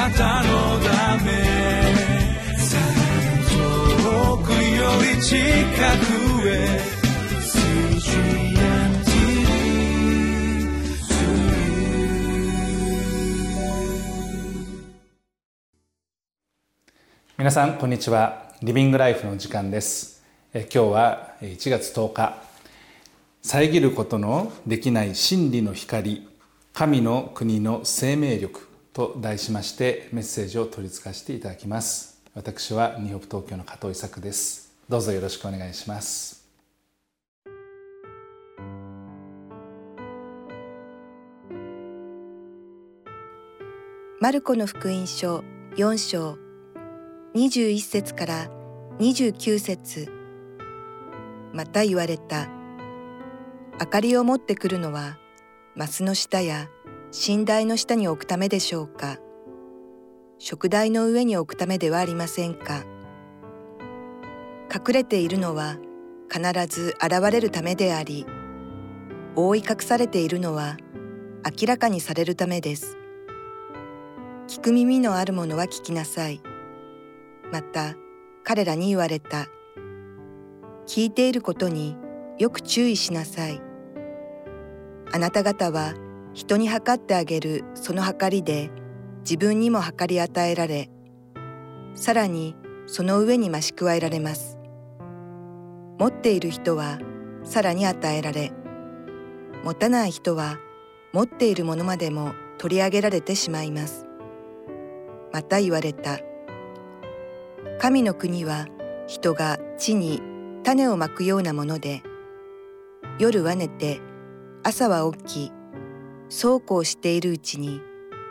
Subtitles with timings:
[0.00, 1.30] なたのため
[3.50, 6.80] 遠くより近くへ
[17.36, 18.54] 皆さんこんにちは。
[18.62, 20.22] リビングライフの時間です。
[20.54, 22.42] え今日は1月10日。
[23.42, 26.26] 遮ることのできない真理の光。
[26.72, 28.69] 神の国の生命力。
[28.92, 32.20] と題しましてメッセージを取り付かせていただきます。
[32.34, 34.72] 私はニューヨーク東京の加藤伊作です。
[34.88, 36.40] どうぞよろしくお願いします。
[44.20, 45.44] マルコの福音書
[45.76, 46.36] 4章。
[47.34, 48.50] 21節から
[48.98, 50.12] 29節。
[51.52, 52.48] また言われた。
[53.80, 55.16] 明かりを持ってくるのは
[55.74, 56.68] マスの下や
[57.12, 59.18] 寝台の下に置くためでしょうか？
[60.38, 62.84] 食台の上に置くためではありませんか？
[64.72, 65.76] 隠れているのは
[66.32, 68.26] 必ず現れるためであり
[69.34, 70.76] 覆い隠されているのは
[71.44, 72.96] 明らかにされるためです
[74.46, 76.40] 聞く耳のあるものは聞きなさい
[77.50, 77.96] また
[78.44, 79.46] 彼らに言われた。
[80.86, 81.96] 聞いていることに
[82.38, 83.60] よく注意しなさい。
[85.12, 85.94] あなた方は
[86.40, 88.70] 人に測ってあげるその測りで
[89.18, 90.88] 自分にも測り与えられ、
[91.94, 94.58] さらにその上に増し加えられます。
[95.98, 96.98] 持っている人は
[97.44, 98.52] さらに与えられ、
[99.64, 100.58] 持たない人は
[101.12, 104.06] 持っているものまでも取り上げられてしまいます。
[105.34, 106.20] また言われた。
[107.78, 108.66] 神の国は
[109.06, 110.22] 人が地に
[110.62, 112.02] 種をまくようなもので
[113.18, 114.00] 夜は寝て
[114.62, 115.59] 朝は起き
[116.30, 117.82] そうこうしているうちに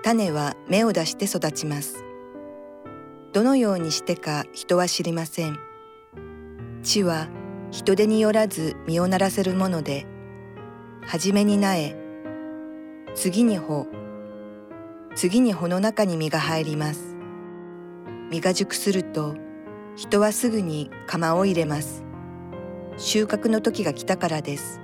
[0.03, 2.05] 種は芽を出して育ちます。
[3.33, 5.59] どのようにしてか人は知りません。
[6.81, 7.27] 地は
[7.71, 10.07] 人手によらず実をならせるもので
[11.05, 11.93] 初めに苗
[13.15, 13.85] 次に穂
[15.13, 17.17] 次に穂の中に実が入ります。
[18.31, 19.35] 実が熟すると
[19.97, 22.05] 人はすぐに釜を入れます。
[22.95, 24.79] 収穫の時が来たからです。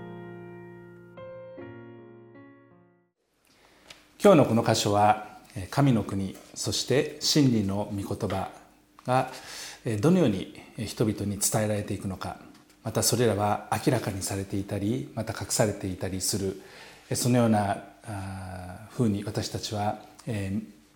[4.25, 5.27] 今日のこの箇所は
[5.69, 8.49] 神の国そして真理の御言葉
[9.05, 9.29] が
[9.99, 12.37] どのように人々に伝えられていくのか
[12.83, 16.59] またそれらは明らかにされていたりまた隠されていたりする
[17.13, 17.83] そのような
[18.89, 19.99] ふうに私たちは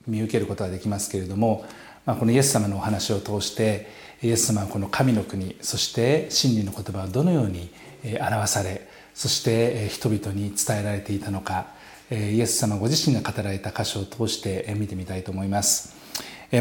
[0.07, 1.65] 見受けることができますけれども、
[2.07, 3.89] このイエス様のお話を通して
[4.23, 7.69] イエス様はこの神の国そして真理の言葉をどのように
[8.03, 11.77] 表されそして人々に伝えられていたのか
[12.11, 15.95] イエス様ご自身が語られた箇所を通して見てみたいと思います。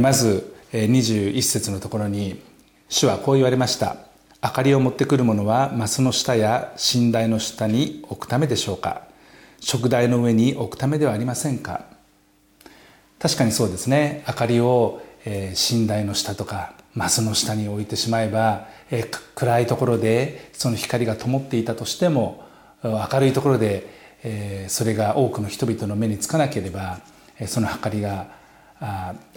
[0.00, 2.41] まず21節のところに
[2.88, 3.97] 主はこう言われました。
[4.42, 9.03] 明かりを持ってくる者はマスの下や寝台の下に置くためでしょうか。
[9.60, 11.86] 食台の上に置くためではありませんか。
[13.19, 14.22] 確かにそうですね。
[14.28, 19.04] 明かりをえー、寝台の下とかマスの下に置いてしまえば、え、
[19.34, 22.44] 暗いところでその光が灯っていたとしても
[22.82, 23.97] 明るいところで、
[24.68, 27.00] それが多くの人々の目につかなければ、
[27.46, 28.26] その明かりが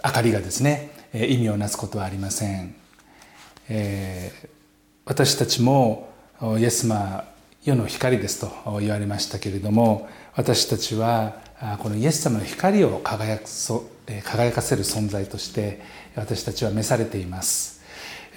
[0.04, 2.74] 明かりがですね、意味をなすことはありません、
[5.04, 6.12] 私たちも
[6.58, 7.24] イエス様
[7.64, 11.36] 世の光ですと言われましたけれども私たちは
[11.78, 13.44] このイエス様の光を輝く
[14.24, 15.80] 輝かせる存在として
[16.16, 17.80] 私たちは召されています。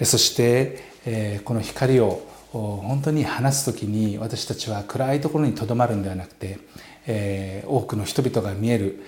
[0.04, 2.24] そしてこの光を
[2.56, 6.58] 本当に話す時に私たちは暗いところにとどまるんではなくて
[7.66, 9.02] 多くの人々が見える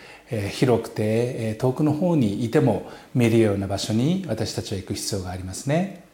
[0.51, 6.05] 広くて遠くの方にいても見えるような場所に私たちは行く必要がありますね。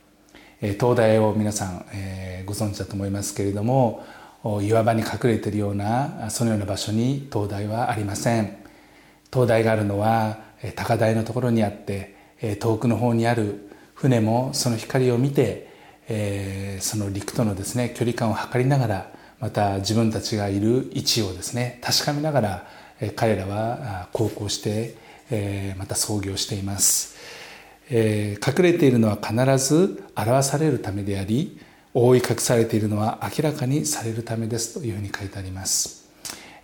[0.79, 1.85] 灯台を皆さん
[2.47, 4.05] ご存知だと思いますけれども
[4.63, 8.57] 岩場に隠れているようなそのような場所に灯台はありません。
[9.31, 10.39] 灯台があるのは
[10.77, 12.15] 高台のところにあって
[12.61, 15.74] 遠くの方にある船もその光を見て、
[16.09, 22.67] えその陸とのですね距離感を測りながらまた自分たちがいる位置をですね確かめながら
[23.17, 24.97] 彼らは航行して、
[25.31, 27.17] えまた操業しています、
[27.91, 31.59] え隠れているのは必ず表されるためであり
[31.93, 36.05] 覆い隠されているのは明らかにされるためですというふうに書いてあります。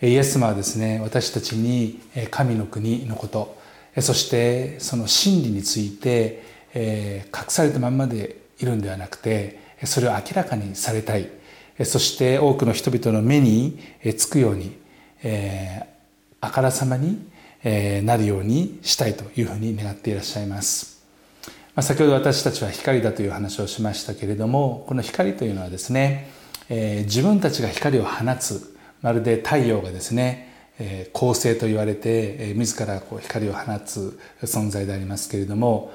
[0.02, 2.00] イエス様はですね私たちに
[2.30, 3.58] 神の国のこと
[4.00, 6.42] そしてその真理について
[6.74, 11.28] 隠されたままでいるんではなくてそれを明らかにされたい。
[11.84, 13.78] そして多くの人々の目に
[14.18, 14.76] つくように
[15.22, 15.82] え
[16.40, 17.26] あからさまに
[18.04, 21.02] なるようにしたいというふうに願っていらっしゃいます。
[21.74, 26.30] まあ先ほど私たちは光だという話をしましたけれどもこの光というのはですね
[26.68, 30.50] え自分たちが光を放つまるで太陽がですね
[31.12, 35.92] 恒星と言われて自らこう光を放つ存在でありますけれども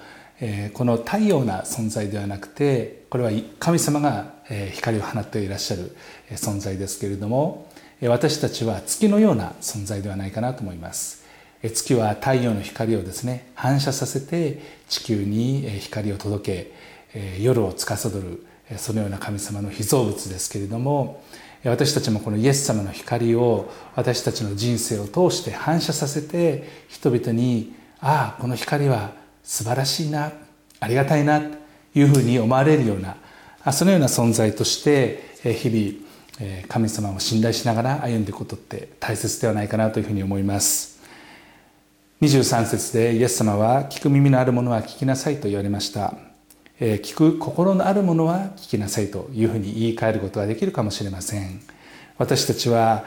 [0.74, 4.34] この太陽な存在ではなくてこれは神様が
[4.74, 5.96] 光を放っていらっしゃる
[6.32, 7.72] 存在ですけれども
[8.02, 11.24] 私たちは月のような存在ではないかなと思います。
[11.64, 16.72] 月は太陽の光をですね反射させて地球に光を届
[17.16, 18.46] け夜を司る
[18.78, 21.24] そのような神様の被造物ですけれども
[21.64, 29.14] 私たちもこのイエス様の光を私たちの人生を通して反射させて人々にああこの光は
[29.46, 30.32] 素晴らしいな
[30.80, 31.48] ありがたいなと
[31.94, 33.16] いうふうに思われるような
[33.72, 41.00] そのような存在として日々神様を信頼しながら歩んでいくことって大切ではないかなというふうに思います。
[42.22, 46.14] 23節でイエス様は聞く耳のあるものは聞きなさいと言われました。
[46.80, 51.62] 聞く心のあるものは聞きなさいというふうに言い換えることができるかもしれません。
[52.18, 53.06] 私たちは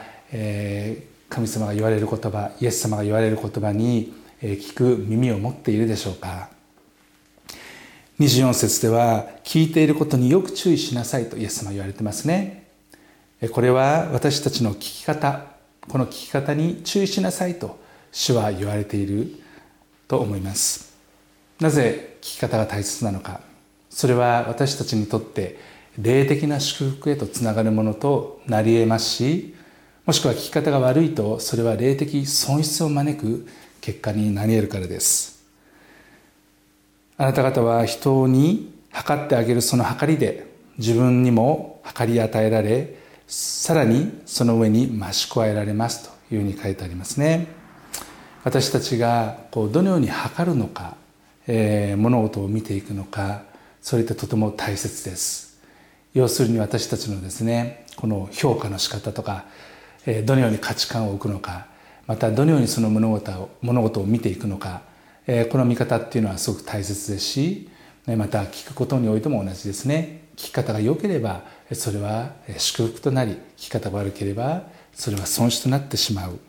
[1.29, 6.49] 神様が言われる言葉イエス様が言われる言葉に聞く耳を持っているでしょうか
[8.19, 12.67] ？24節では聞いていることによく注意しなさいとイエス様は言われてますね。
[13.51, 15.45] これは私たちの聞き方
[15.87, 17.79] この聞き方に注意しなさいと
[18.11, 19.35] 主は言われている
[20.07, 20.93] と思います。
[21.59, 23.41] なぜ聞き方が大切なのか？
[23.89, 25.57] それは私たちにとって
[25.97, 29.55] 霊的な祝福へとつながるものとなり得ますし
[30.05, 33.47] もしくは聞き方が悪いとそれは霊的損失を招く
[33.81, 35.43] 結果になり得るからです。
[37.17, 40.47] あなた方は人に測ってあげるその測りで
[40.77, 42.95] 自分にも測り与えられ
[43.27, 47.47] さらにその上に増し加えられますというふうに書いてありますね。
[48.43, 50.95] 私たちがこうどのように測るのか、
[51.45, 53.43] えー、物事を見ていくのか
[53.81, 55.59] それってとても大切です。
[56.13, 59.45] 要するに私たちのですねこの評価の仕方とか
[60.25, 61.67] どのように価値観を置くのか
[62.09, 64.81] またどのようにその物事を物事を見ていくのか
[65.51, 67.69] この見方っていうのはすごく大切ですし
[68.07, 70.27] また聞くことにおいても同じですね。
[70.35, 76.39] 聞き方が良ければそれは祝福となり聞き方が悪ければそれは損失となってしまう。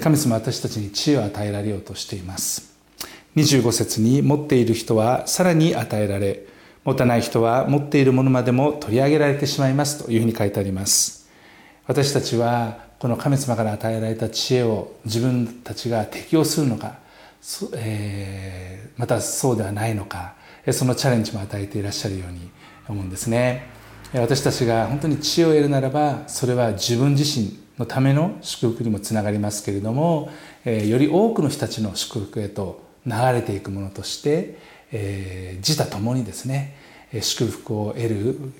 [0.00, 2.76] 神様私たちに知恵を与えられようとしています。
[3.36, 6.44] 25節に持っている人はさらに与えられ
[6.82, 11.30] 持たない人は持っているものまでも取り上げられてしまいますというふうに書いてあります。
[11.86, 17.00] 私たちはこの神様から与えられた知恵を自分たちが適用するのか、
[17.74, 20.36] えー、またそうではないのか
[20.70, 22.48] そのチャレンジも与えていらっしゃるように
[22.88, 23.66] 思うんですね。
[24.14, 30.30] 私たちが本当に知恵を得るならばそれは自分自身のための祝福にもつながりますけれども
[30.64, 34.58] えより多くの人たちの祝福へと流れていくものとして、
[34.92, 36.76] えー、自他ともにですね
[37.20, 38.08] 祝福を得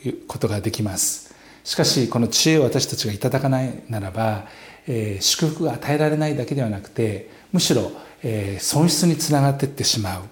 [0.04, 1.31] ることができます。
[1.64, 4.47] しかしこの知恵を私たちがいただかないならば、
[4.87, 7.93] えー、祝福が与えられないだけではなくてむしろ、
[8.23, 10.23] えー、損失につながっていってしまう。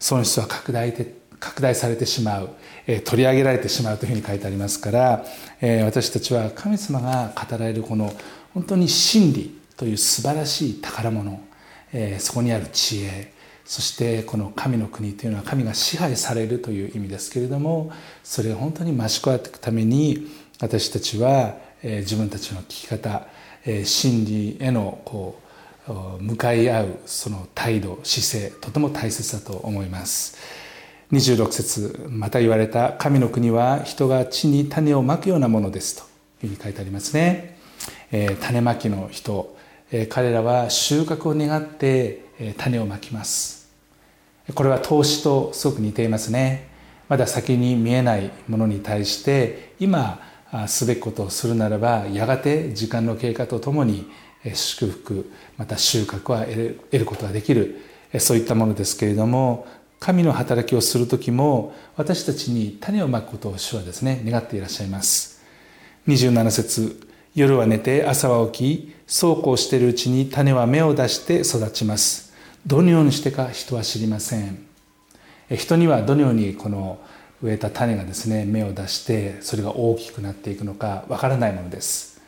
[0.00, 2.50] 損失は拡大で拡大されてしまう、
[2.86, 5.24] えー、取り上げられてしまうというふうに書いてありますから、
[5.60, 8.12] えー、私たちは神様が語られるこの
[8.52, 11.40] 本当に真理という素晴らしい宝物、
[11.92, 13.32] えー、そこにある知恵
[13.64, 17.92] そしてこの神の国というのは神が支配されるという意味ですけれども
[18.22, 20.26] それが本当に増し加わっていくために
[20.60, 23.26] 私たちは自分たちの聞き方
[23.84, 25.40] 真理へのこ
[25.88, 30.36] う向かい合うその態度姿勢とても大切だと思います。
[31.12, 36.04] 26節また言われた神の国は人が地に種をまくようなものですと
[36.44, 37.58] いうふうに書いてありますね、
[38.12, 39.56] え種まきの人、
[39.90, 43.68] え彼らは収穫を願って、え種をまきます。
[44.54, 46.68] これは投資とすごく似ていますね。
[47.08, 50.20] まだ先に見えないものに対して今
[50.66, 54.10] すべきことをするならばやがて時間の経過とともに
[54.54, 57.80] 祝福また収穫は得ることができる
[58.18, 59.66] そういったものですけれども
[60.00, 65.42] 神の働きをする時も私たちに種をまくことを主はですね願っていらっしゃいます。
[66.08, 72.32] 27節夜は寝て朝は起きそうこうしているうちに種は芽を出して育ちます。
[72.66, 74.66] どのようにしてか人は知りません。
[75.50, 76.98] 人にはどのようにこの
[77.42, 82.20] 植えた種がですね芽を出してそれが大きくなっていくのかわからないものです、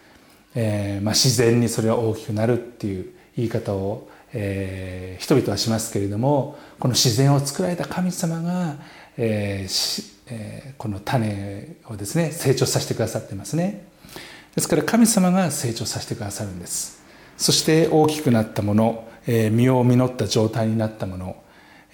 [0.54, 8.76] えー、まあ、自然にそれは大きくなるっていう言い方を、えー、人々はしますけれどもこの自然を作られた神様が、
[9.16, 13.86] えーえこの種をですね成長させてくださってますね。
[14.54, 17.02] ですから神様が成長させてくださるんです。
[17.36, 21.36] そして大きくなったものえー、身を実った状態になったもの、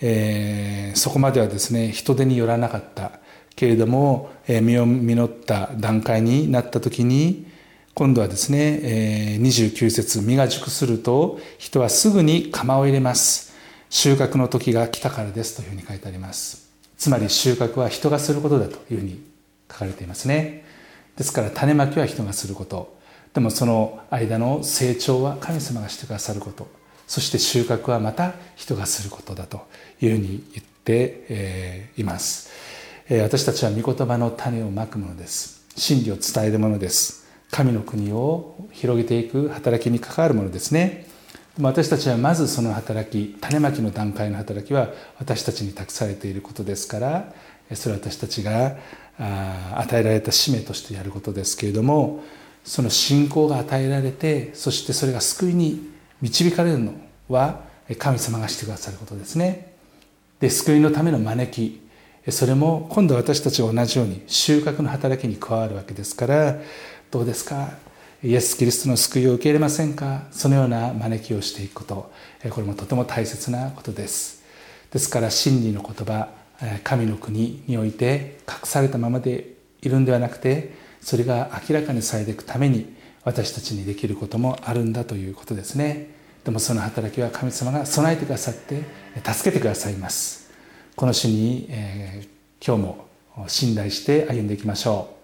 [0.00, 3.20] えー、そこまではですね人手によらなかった。
[3.56, 7.44] けれども、えー、身を実った段階になった時に
[7.92, 13.52] 今度はですね、えー、29節実が熟すると人はすぐに釜を入れます。
[13.90, 15.56] 収穫の時が来たからです。
[15.56, 16.70] というふうに書いてあります。
[16.96, 19.20] つまり収穫は人がすることだというふうに
[19.68, 20.64] 書かれていますね。
[21.16, 22.96] ですから種まきは人がすること。
[23.34, 26.68] でもその間の成長は神様がしてくださること。
[27.08, 29.66] そして収穫はまた人がすることだと
[30.00, 32.50] いうふうに言っています。
[33.10, 35.64] 私たちは御言葉の種をまくものです。
[35.74, 37.26] 真理を伝えるものです。
[37.50, 41.06] 神の国を広げていく働きに関わるものですね。
[41.60, 47.34] 私たちはまずその働き種まきの段階の働きは私たちに託されていることですから
[47.74, 48.76] それは私たちが
[49.74, 52.22] 与えられた使命としてやることですけれども
[52.64, 56.94] その信仰が与えられてそしてそれが救いに導かれるの
[57.28, 57.60] は
[57.98, 59.72] 神様がしてくださることですね。
[60.40, 61.80] で救いのための招き。
[62.30, 66.58] それも今度私たちが同じように収穫の働きに加わるわけですから
[67.10, 67.70] どうですか？
[68.22, 70.24] イエス・キリストの救いを受け入れませんか？
[70.30, 72.12] そのような招きをしていくこと。
[72.50, 74.42] これもとても大切なことです。
[74.90, 76.28] ですから真理の言葉
[76.84, 82.94] 神の国において隠されたままでいるんではなくてそれが明らかにされていくために
[83.24, 86.10] 私たちにできることもあるんだということですね。
[86.44, 88.82] でもその働きは神様が備えてくださって
[89.22, 90.50] 助けてくださいます。
[90.96, 93.06] この主に、えー、今日も
[93.48, 95.17] 信頼して歩んでいきましょう。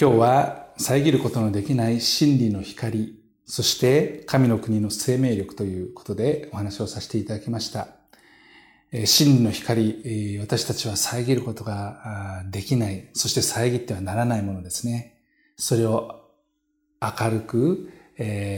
[0.00, 7.88] 今日は遮ることのできない真理の光、そして神の国の生命力ということでお話をさせていただきました。
[9.06, 15.18] 真理の光、私たちは遮ることができない、そして遮ってはならないものですね。
[15.56, 16.30] それを
[17.02, 17.90] 明るく、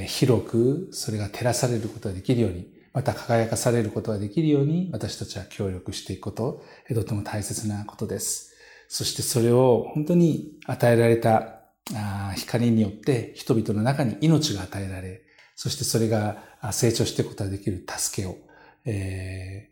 [0.08, 6.62] 広く、それが照らされることができるように、また輝かされることができるように私たちは協力していくこと、
[6.94, 8.49] とても大切なことです。
[8.92, 11.60] そしてそれを本当に与えられた
[12.34, 15.22] 光によって人々の中に命が与えられ、
[15.54, 16.42] そしてそれが
[16.72, 18.36] 成長していくことができる助けを、
[18.84, 19.70] え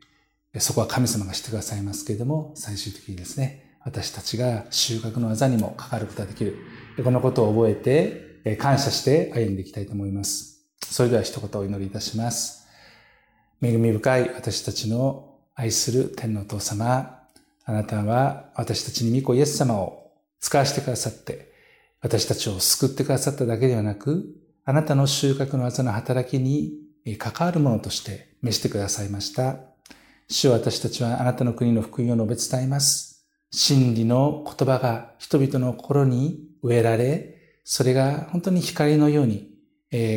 [0.55, 6.57] ー、そこは神様がしてくださいますけれども、最終的にですね、私たちが収穫の技にもかかることができる。
[7.03, 10.65] このことを覚えて、感謝して歩んでいきたいと思います。
[10.81, 12.69] それでは一言お祈りいたします。
[13.61, 17.18] 恵み深い私たちの愛する天のお父様、
[17.69, 20.11] あなたは私たちに御子イエス様を
[20.41, 21.53] 使わせてくださって、
[22.01, 24.25] 私たちを救ってくださっただけではなく、
[24.65, 26.73] あなたの収穫の技の働きに
[27.19, 29.59] 関わるものとして召してくださいました。
[30.31, 33.29] 主は私たちはあなたの国の福音を述べ伝えます。
[33.51, 39.51] 真理の言葉が人々の心に植えられ、それが本当に光のように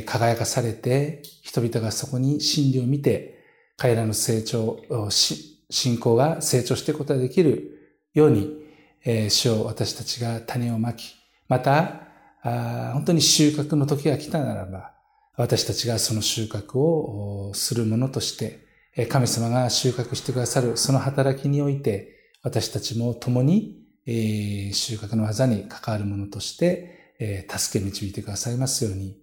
[0.06, 3.44] 輝かされて、人々がそこに真理を見て、
[3.76, 8.62] 彼らの成長をし信仰が成長していくことができるように、
[9.04, 11.16] えー、主を私たちが種をまき、
[11.48, 12.08] また、
[12.44, 14.92] あ本当に収穫の時が来たならば、
[15.38, 18.68] 私たちがその収穫をするものとして、
[19.08, 29.18] 神様が収穫してくださるその働きにおいて、私たちも共に、え、収穫の技に関わるものとして、え、助け導いてくださいますように、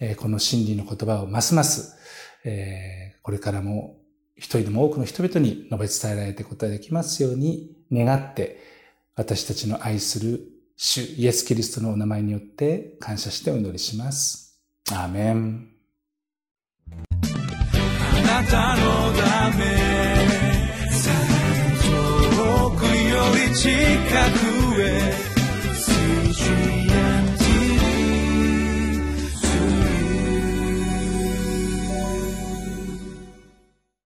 [0.00, 1.96] え、この真理の言葉をますます、
[2.44, 4.01] え、これからも
[4.36, 8.58] 一人でも多くの人々に述べ伝えられて答えできますように願って、
[9.14, 10.40] 私たちの愛する
[10.76, 14.58] 主イエス・キリストのお名前によって感謝してお祈りします。
[14.90, 15.68] アーメン。
[16.90, 19.64] あなたのため
[21.82, 22.90] 遠くよ
[23.48, 23.68] り近
[24.74, 25.32] くへ